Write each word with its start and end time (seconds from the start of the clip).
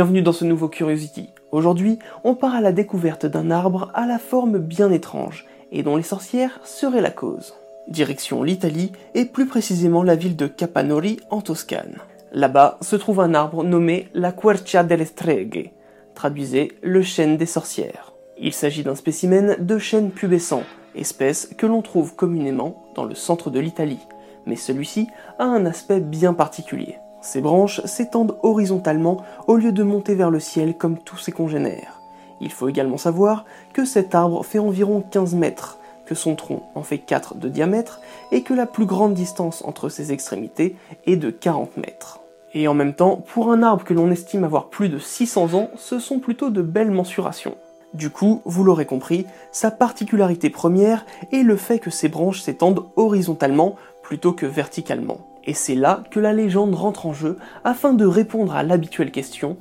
Bienvenue 0.00 0.22
dans 0.22 0.32
ce 0.32 0.46
nouveau 0.46 0.68
Curiosity. 0.68 1.28
Aujourd'hui, 1.52 1.98
on 2.24 2.34
part 2.34 2.54
à 2.54 2.62
la 2.62 2.72
découverte 2.72 3.26
d'un 3.26 3.50
arbre 3.50 3.90
à 3.92 4.06
la 4.06 4.18
forme 4.18 4.56
bien 4.56 4.90
étrange 4.90 5.44
et 5.72 5.82
dont 5.82 5.98
les 5.98 6.02
sorcières 6.02 6.58
seraient 6.64 7.02
la 7.02 7.10
cause. 7.10 7.52
Direction 7.86 8.42
l'Italie 8.42 8.92
et 9.12 9.26
plus 9.26 9.44
précisément 9.44 10.02
la 10.02 10.14
ville 10.14 10.36
de 10.36 10.46
Capanori 10.46 11.20
en 11.28 11.42
Toscane. 11.42 11.98
Là-bas 12.32 12.78
se 12.80 12.96
trouve 12.96 13.20
un 13.20 13.34
arbre 13.34 13.62
nommé 13.62 14.08
la 14.14 14.32
Quercia 14.32 14.84
delle 14.84 15.06
Streghe, 15.06 15.70
traduisez 16.14 16.72
le 16.82 17.02
chêne 17.02 17.36
des 17.36 17.44
sorcières. 17.44 18.14
Il 18.38 18.54
s'agit 18.54 18.84
d'un 18.84 18.94
spécimen 18.94 19.58
de 19.60 19.76
chêne 19.76 20.12
pubescent, 20.12 20.62
espèce 20.94 21.46
que 21.58 21.66
l'on 21.66 21.82
trouve 21.82 22.16
communément 22.16 22.86
dans 22.94 23.04
le 23.04 23.14
centre 23.14 23.50
de 23.50 23.60
l'Italie, 23.60 24.00
mais 24.46 24.56
celui-ci 24.56 25.08
a 25.38 25.44
un 25.44 25.66
aspect 25.66 26.00
bien 26.00 26.32
particulier. 26.32 26.96
Ses 27.20 27.40
branches 27.40 27.84
s'étendent 27.84 28.36
horizontalement 28.42 29.18
au 29.46 29.56
lieu 29.56 29.72
de 29.72 29.82
monter 29.82 30.14
vers 30.14 30.30
le 30.30 30.40
ciel 30.40 30.76
comme 30.76 30.98
tous 30.98 31.18
ses 31.18 31.32
congénères. 31.32 32.00
Il 32.40 32.50
faut 32.50 32.68
également 32.68 32.96
savoir 32.96 33.44
que 33.74 33.84
cet 33.84 34.14
arbre 34.14 34.42
fait 34.44 34.58
environ 34.58 35.02
15 35.10 35.34
mètres, 35.34 35.78
que 36.06 36.14
son 36.14 36.34
tronc 36.34 36.62
en 36.74 36.82
fait 36.82 36.98
4 36.98 37.36
de 37.36 37.48
diamètre 37.48 38.00
et 38.32 38.42
que 38.42 38.54
la 38.54 38.66
plus 38.66 38.86
grande 38.86 39.14
distance 39.14 39.62
entre 39.64 39.90
ses 39.90 40.12
extrémités 40.12 40.76
est 41.06 41.16
de 41.16 41.30
40 41.30 41.76
mètres. 41.76 42.20
Et 42.54 42.66
en 42.66 42.74
même 42.74 42.94
temps, 42.94 43.16
pour 43.16 43.52
un 43.52 43.62
arbre 43.62 43.84
que 43.84 43.94
l'on 43.94 44.10
estime 44.10 44.42
avoir 44.42 44.70
plus 44.70 44.88
de 44.88 44.98
600 44.98 45.54
ans, 45.54 45.70
ce 45.76 45.98
sont 45.98 46.18
plutôt 46.18 46.50
de 46.50 46.62
belles 46.62 46.90
mensurations. 46.90 47.54
Du 47.92 48.10
coup, 48.10 48.40
vous 48.44 48.64
l'aurez 48.64 48.86
compris, 48.86 49.26
sa 49.52 49.70
particularité 49.70 50.48
première 50.48 51.04
est 51.32 51.42
le 51.42 51.56
fait 51.56 51.78
que 51.78 51.90
ses 51.90 52.08
branches 52.08 52.40
s'étendent 52.40 52.86
horizontalement 52.96 53.76
plutôt 54.02 54.32
que 54.32 54.46
verticalement. 54.46 55.18
Et 55.50 55.52
c'est 55.52 55.74
là 55.74 56.04
que 56.12 56.20
la 56.20 56.32
légende 56.32 56.76
rentre 56.76 57.06
en 57.06 57.12
jeu 57.12 57.36
afin 57.64 57.92
de 57.92 58.06
répondre 58.06 58.54
à 58.54 58.62
l'habituelle 58.62 59.10
question 59.10 59.56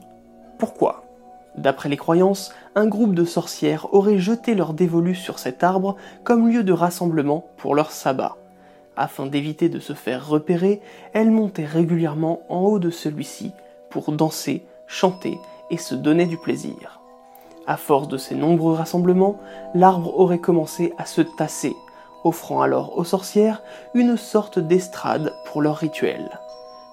pourquoi? 0.60 1.04
D'après 1.58 1.90
les 1.90 1.98
croyances, 1.98 2.54
un 2.76 2.86
groupe 2.86 3.16
de 3.16 3.26
sorcières 3.26 3.92
aurait 3.92 4.20
jeté 4.20 4.54
leur 4.54 4.76
dévolu 4.76 5.16
sur 5.16 5.40
cet 5.40 5.64
arbre 5.64 5.96
comme 6.24 6.48
lieu 6.48 6.64
de 6.64 6.74
rassemblement 6.74 7.48
pour 7.58 7.74
leur 7.74 7.90
sabbat. 7.90 8.38
Afin 8.98 9.26
d'éviter 9.26 9.68
de 9.68 9.80
se 9.80 9.94
faire 9.94 10.28
repérer, 10.28 10.80
elles 11.14 11.32
montaient 11.32 11.66
régulièrement 11.66 12.42
en 12.50 12.60
haut 12.60 12.78
de 12.78 12.92
celui-ci 12.92 13.52
pour 13.90 14.12
danser, 14.12 14.62
chanter 14.86 15.40
et 15.72 15.78
se 15.78 15.96
donner 15.96 16.28
du 16.28 16.38
plaisir. 16.38 17.02
À 17.66 17.78
force 17.78 18.08
de 18.08 18.18
ces 18.18 18.36
nombreux 18.36 18.76
rassemblements, 18.76 19.40
l'arbre 19.74 20.20
aurait 20.20 20.38
commencé 20.38 20.94
à 21.00 21.08
se 21.08 21.22
tasser 21.22 21.74
offrant 22.24 22.62
alors 22.62 22.98
aux 22.98 23.04
sorcières 23.04 23.62
une 23.94 24.18
sorte 24.18 24.60
d'estrade 24.60 25.34
pour 25.46 25.62
leur 25.62 25.78
rituel. 25.78 26.40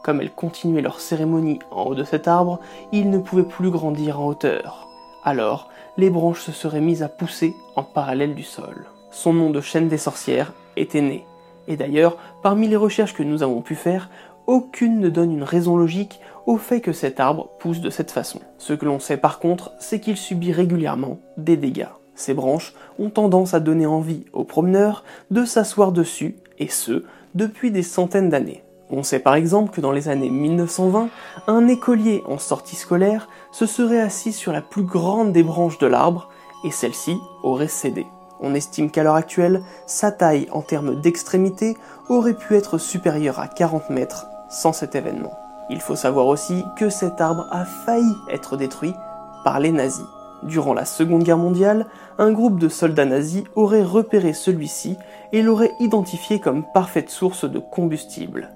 Comme 0.03 0.21
elles 0.21 0.33
continuaient 0.33 0.83
leur 0.83 1.01
cérémonie 1.01 1.59
en 1.71 1.85
haut 1.85 1.95
de 1.95 2.05
cet 2.05 2.29
arbre, 2.29 2.61
ils 2.93 3.11
ne 3.11 3.19
pouvaient 3.19 3.43
plus 3.43 3.71
grandir 3.71 4.21
en 4.21 4.27
hauteur. 4.27 4.87
Alors, 5.25 5.69
les 5.97 6.11
branches 6.11 6.43
se 6.43 6.53
seraient 6.53 6.81
mises 6.81 7.03
à 7.03 7.09
pousser 7.09 7.55
en 7.75 7.83
parallèle 7.83 8.35
du 8.35 8.45
sol. 8.45 8.87
Son 9.11 9.33
nom 9.33 9.51
de 9.51 9.61
chaîne 9.61 9.89
des 9.89 9.99
sorcières 9.99 10.53
était 10.77 11.01
né. 11.01 11.27
Et 11.69 11.77
d'ailleurs, 11.77 12.17
parmi 12.43 12.69
les 12.69 12.77
recherches 12.77 13.15
que 13.15 13.23
nous 13.23 13.43
avons 13.43 13.63
pu 13.63 13.75
faire, 13.75 14.09
aucune 14.47 15.01
ne 15.01 15.09
donne 15.09 15.33
une 15.33 15.43
raison 15.43 15.77
logique 15.77 16.21
au 16.47 16.57
fait 16.57 16.81
que 16.81 16.93
cet 16.93 17.19
arbre 17.19 17.49
pousse 17.59 17.81
de 17.81 17.91
cette 17.91 18.13
façon. 18.13 18.41
Ce 18.59 18.73
que 18.73 18.85
l'on 18.85 19.01
sait 19.01 19.17
par 19.17 19.41
contre, 19.41 19.73
c'est 19.81 19.99
qu'il 19.99 20.17
subit 20.17 20.53
régulièrement 20.53 21.19
des 21.37 21.57
dégâts. 21.57 21.89
Ces 22.17 22.35
branches 22.35 22.75
ont 22.99 23.11
tendance 23.11 23.55
à 23.55 23.61
donner 23.61 23.87
envie 23.87 24.25
aux 24.33 24.45
promeneurs 24.45 25.05
de 25.31 25.45
s'asseoir 25.45 25.93
dessus, 25.93 26.35
et 26.59 26.69
ce, 26.69 27.05
depuis 27.35 27.71
des 27.71 27.83
centaines 27.83 28.31
d'années. 28.31 28.65
On 28.91 29.03
sait 29.03 29.19
par 29.19 29.35
exemple 29.35 29.73
que 29.73 29.81
dans 29.81 29.93
les 29.93 30.09
années 30.09 30.31
1920, 30.31 31.09
un 31.47 31.69
écolier 31.69 32.23
en 32.27 32.39
sortie 32.39 32.77
scolaire 32.77 33.29
se 33.53 33.67
serait 33.67 34.01
assis 34.01 34.33
sur 34.33 34.53
la 34.53 34.63
plus 34.63 34.85
grande 34.85 35.33
des 35.33 35.43
branches 35.43 35.79
de 35.79 35.87
l'arbre, 35.87 36.31
et 36.65 36.71
celle-ci 36.71 37.17
aurait 37.43 37.69
cédé. 37.69 38.07
On 38.41 38.55
estime 38.55 38.91
qu'à 38.91 39.03
l'heure 39.03 39.15
actuelle, 39.15 39.63
sa 39.87 40.11
taille 40.11 40.49
en 40.53 40.63
termes 40.63 41.01
d'extrémité 41.01 41.77
aurait 42.09 42.35
pu 42.37 42.55
être 42.55 42.79
supérieure 42.79 43.41
à 43.41 43.49
40 43.49 43.91
mètres 43.91 44.27
sans 44.49 44.73
cet 44.73 44.95
événement. 44.95 45.33
Il 45.69 45.81
faut 45.81 45.97
savoir 45.97 46.27
aussi 46.27 46.65
que 46.79 46.89
cet 46.89 47.21
arbre 47.21 47.47
a 47.51 47.65
failli 47.65 48.15
être 48.31 48.57
détruit 48.57 48.95
par 49.45 49.59
les 49.59 49.73
nazis. 49.73 50.05
Durant 50.47 50.75
la 50.75 50.85
Seconde 50.85 51.25
Guerre 51.25 51.39
mondiale, 51.39 51.87
un 52.19 52.31
groupe 52.31 52.61
de 52.61 52.69
soldats 52.69 53.05
nazis 53.05 53.43
aurait 53.57 53.83
repéré 53.83 54.33
celui-ci 54.33 54.97
et 55.33 55.43
l'aurait 55.43 55.73
identifié 55.81 56.39
comme 56.39 56.65
parfaite 56.73 57.11
source 57.11 57.51
de 57.51 57.59
combustible. 57.59 58.51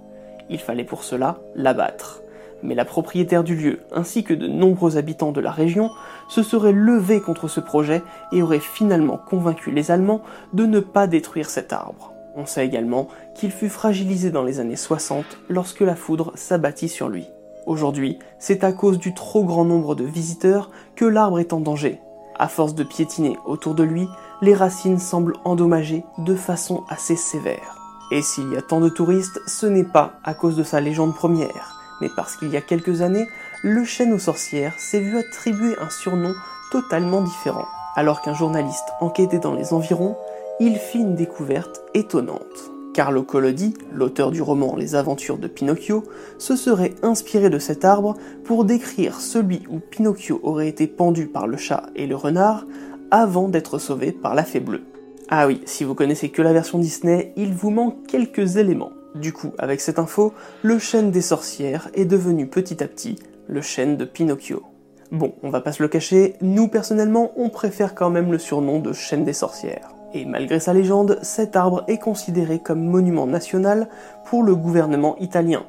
Il 0.49 0.61
fallait 0.61 0.85
pour 0.85 1.03
cela 1.03 1.39
l'abattre. 1.57 2.23
Mais 2.63 2.77
la 2.77 2.85
propriétaire 2.85 3.43
du 3.43 3.57
lieu, 3.57 3.81
ainsi 3.93 4.23
que 4.23 4.35
de 4.35 4.47
nombreux 4.47 4.99
habitants 4.99 5.33
de 5.33 5.41
la 5.41 5.51
région, 5.51 5.91
se 6.29 6.45
seraient 6.45 6.73
levés 6.73 7.21
contre 7.21 7.49
ce 7.49 7.59
projet 7.59 8.03
et 8.31 8.43
auraient 8.43 8.61
finalement 8.61 9.19
convaincu 9.19 9.73
les 9.73 9.91
Allemands 9.91 10.23
de 10.53 10.67
ne 10.67 10.79
pas 10.79 11.09
détruire 11.09 11.51
cet 11.51 11.73
arbre. 11.73 12.13
On 12.37 12.47
sait 12.47 12.65
également 12.65 13.09
qu'il 13.35 13.51
fut 13.51 13.69
fragilisé 13.69 14.31
dans 14.31 14.45
les 14.45 14.61
années 14.61 14.77
60 14.77 15.25
lorsque 15.49 15.81
la 15.81 15.97
foudre 15.97 16.31
s'abattit 16.37 16.89
sur 16.89 17.09
lui. 17.09 17.27
Aujourd'hui, 17.67 18.19
c'est 18.39 18.65
à 18.65 18.73
cause 18.73 18.99
du 18.99 19.15
trop 19.15 19.45
grand 19.45 19.65
nombre 19.65 19.95
de 19.95 20.05
visiteurs 20.05 20.71
que 20.97 21.05
l'arbre 21.05 21.39
est 21.39 21.53
en 21.53 21.61
danger. 21.61 22.01
À 22.39 22.49
force 22.49 22.75
de 22.75 22.85
piétiner 22.85 23.37
autour 23.45 23.75
de 23.75 23.83
lui, 23.83 24.09
les 24.41 24.55
racines 24.55 24.99
semblent 24.99 25.37
endommagées 25.45 26.05
de 26.19 26.35
façon 26.35 26.85
assez 26.89 27.17
sévère. 27.17 27.77
Et 28.11 28.23
s'il 28.23 28.51
y 28.53 28.57
a 28.57 28.63
tant 28.63 28.81
de 28.81 28.89
touristes, 28.89 29.41
ce 29.47 29.67
n'est 29.67 29.85
pas 29.85 30.15
à 30.25 30.35
cause 30.35 30.57
de 30.57 30.63
sa 30.63 30.81
légende 30.81 31.15
première, 31.15 31.77
mais 32.01 32.09
parce 32.17 32.37
qu'il 32.37 32.51
y 32.51 32.57
a 32.57 32.63
quelques 32.63 33.03
années, 33.03 33.27
le 33.63 33.85
chêne 33.85 34.13
aux 34.13 34.19
sorcières 34.19 34.79
s'est 34.79 35.01
vu 35.01 35.19
attribuer 35.19 35.77
un 35.79 35.91
surnom 35.91 36.33
totalement 36.73 37.21
différent. 37.21 37.67
Alors 37.95 38.23
qu'un 38.23 38.35
journaliste 38.35 38.89
enquêtait 39.01 39.39
dans 39.39 39.55
les 39.55 39.75
environs, 39.75 40.17
il 40.61 40.77
fit 40.77 40.99
une 40.99 41.15
découverte 41.15 41.83
étonnante. 41.95 42.71
Carlo 42.93 43.23
Collodi, 43.23 43.75
l'auteur 43.93 44.33
du 44.33 44.43
roman 44.43 44.75
Les 44.77 44.97
aventures 44.97 45.39
de 45.39 45.47
Pinocchio, 45.47 46.03
se 46.39 46.57
serait 46.57 46.95
inspiré 47.03 47.49
de 47.49 47.59
cet 47.59 47.85
arbre 47.85 48.15
pour 48.45 48.65
décrire 48.65 49.21
celui 49.21 49.63
où 49.71 49.79
Pinocchio 49.79 50.41
aurait 50.43 50.69
été 50.69 50.87
pendu 50.87 51.27
par 51.27 51.47
le 51.47 51.57
chat 51.57 51.85
et 51.95 52.07
le 52.07 52.17
renard 52.17 52.67
avant 53.11 53.49
d'être 53.49 53.79
sauvé 53.79 54.11
par 54.13 54.35
la 54.35 54.43
fée 54.43 54.61
bleue. 54.61 54.83
Ah 55.29 55.47
oui, 55.47 55.63
si 55.67 55.85
vous 55.85 55.95
connaissez 55.95 56.31
que 56.31 56.43
la 56.43 56.53
version 56.53 56.79
Disney, 56.79 57.33
il 57.37 57.55
vous 57.55 57.71
manque 57.71 58.07
quelques 58.09 58.57
éléments. 58.57 58.93
Du 59.15 59.33
coup, 59.33 59.53
avec 59.59 59.81
cette 59.81 59.99
info, 59.99 60.35
le 60.63 60.79
chêne 60.79 61.13
des 61.13 61.21
sorcières 61.21 61.89
est 61.95 62.05
devenu 62.05 62.49
petit 62.49 62.83
à 62.83 62.89
petit 62.89 63.19
le 63.47 63.63
chêne 63.63 63.97
de 63.97 64.05
Pinocchio. 64.05 64.63
Bon, 65.13 65.35
on 65.43 65.51
va 65.51 65.61
pas 65.61 65.73
se 65.73 65.83
le 65.83 65.89
cacher, 65.89 66.35
nous 66.41 66.69
personnellement, 66.69 67.33
on 67.37 67.51
préfère 67.51 67.95
quand 67.95 68.11
même 68.11 68.31
le 68.31 68.39
surnom 68.39 68.79
de 68.79 68.93
chêne 68.93 69.25
des 69.25 69.33
sorcières. 69.33 69.91
Et 70.13 70.25
malgré 70.25 70.59
sa 70.59 70.73
légende, 70.73 71.19
cet 71.23 71.55
arbre 71.55 71.85
est 71.87 71.99
considéré 71.99 72.59
comme 72.59 72.85
monument 72.85 73.27
national 73.27 73.89
pour 74.25 74.43
le 74.43 74.57
gouvernement 74.57 75.17
italien, 75.19 75.65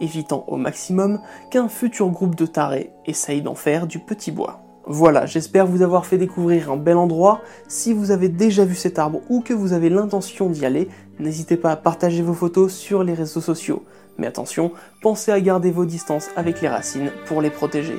évitant 0.00 0.44
au 0.48 0.56
maximum 0.56 1.20
qu'un 1.50 1.68
futur 1.68 2.08
groupe 2.10 2.34
de 2.34 2.46
tarés 2.46 2.92
essaye 3.04 3.42
d'en 3.42 3.54
faire 3.54 3.86
du 3.86 3.98
petit 3.98 4.30
bois. 4.30 4.60
Voilà, 4.86 5.26
j'espère 5.26 5.66
vous 5.66 5.82
avoir 5.82 6.06
fait 6.06 6.18
découvrir 6.18 6.72
un 6.72 6.76
bel 6.76 6.96
endroit. 6.96 7.40
Si 7.68 7.92
vous 7.92 8.10
avez 8.10 8.28
déjà 8.28 8.64
vu 8.64 8.74
cet 8.74 8.98
arbre 8.98 9.20
ou 9.28 9.40
que 9.40 9.54
vous 9.54 9.74
avez 9.74 9.90
l'intention 9.90 10.48
d'y 10.48 10.66
aller, 10.66 10.88
n'hésitez 11.20 11.56
pas 11.56 11.70
à 11.70 11.76
partager 11.76 12.22
vos 12.22 12.34
photos 12.34 12.72
sur 12.72 13.04
les 13.04 13.14
réseaux 13.14 13.40
sociaux. 13.40 13.84
Mais 14.18 14.26
attention, 14.26 14.72
pensez 15.00 15.30
à 15.30 15.40
garder 15.40 15.70
vos 15.70 15.84
distances 15.84 16.30
avec 16.34 16.60
les 16.60 16.68
racines 16.68 17.12
pour 17.26 17.40
les 17.40 17.50
protéger. 17.50 17.96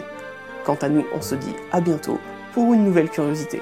Quant 0.66 0.78
à 0.81 0.89
nous, 0.89 1.06
on 1.16 1.22
se 1.22 1.36
dit 1.36 1.56
à 1.72 1.80
bientôt 1.80 2.18
pour 2.54 2.74
une 2.74 2.84
nouvelle 2.84 3.10
curiosité. 3.10 3.62